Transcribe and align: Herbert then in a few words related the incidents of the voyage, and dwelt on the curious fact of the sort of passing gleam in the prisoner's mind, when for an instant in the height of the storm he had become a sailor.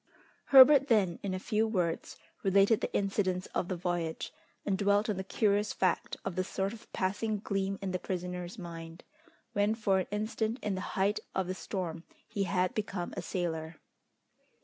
Herbert 0.45 0.87
then 0.87 1.19
in 1.21 1.35
a 1.35 1.39
few 1.39 1.67
words 1.67 2.17
related 2.41 2.81
the 2.81 2.91
incidents 2.91 3.45
of 3.53 3.67
the 3.67 3.75
voyage, 3.75 4.33
and 4.65 4.75
dwelt 4.75 5.11
on 5.11 5.17
the 5.17 5.23
curious 5.23 5.73
fact 5.73 6.17
of 6.25 6.35
the 6.35 6.43
sort 6.43 6.73
of 6.73 6.91
passing 6.91 7.37
gleam 7.37 7.77
in 7.83 7.91
the 7.91 7.99
prisoner's 7.99 8.57
mind, 8.57 9.03
when 9.53 9.75
for 9.75 9.99
an 9.99 10.07
instant 10.09 10.57
in 10.63 10.73
the 10.73 10.81
height 10.97 11.19
of 11.35 11.45
the 11.45 11.53
storm 11.53 12.03
he 12.27 12.45
had 12.45 12.73
become 12.73 13.13
a 13.15 13.21
sailor. 13.21 13.79